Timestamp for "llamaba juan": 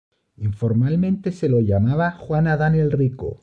1.61-2.47